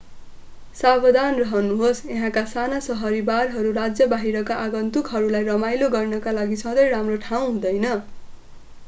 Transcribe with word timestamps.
सावधान 0.77 1.35
रहनुहोस् 1.41 1.99
यहाँका 2.07 2.43
साना 2.53 2.79
शहरी 2.85 3.19
बारहरू 3.27 3.73
राज्य 3.75 4.07
बाहिरका 4.15 4.57
आगन्तुकहरूलाई 4.63 5.47
रमाइलो 5.49 5.91
गर्नका 5.97 6.35
लागि 6.39 6.59
सधैं 6.63 6.89
राम्रो 6.91 7.21
ठाउँ 7.27 7.45
हुँदैन 7.47 7.87